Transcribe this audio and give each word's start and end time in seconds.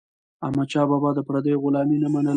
احمدشاه 0.45 0.85
بابا 0.91 1.09
د 1.15 1.19
پردیو 1.27 1.61
غلامي 1.63 1.97
نه 2.03 2.09
منله. 2.13 2.29